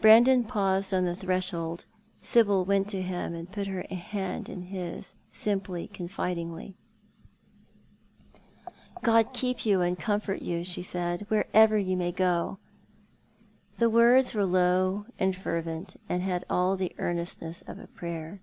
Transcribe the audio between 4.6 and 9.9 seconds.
his, simply, confidingly. 148 Thou art the Man. "God keep you